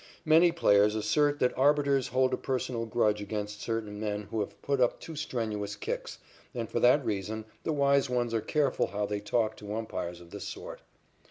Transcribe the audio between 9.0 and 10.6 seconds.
they talk to umpires of this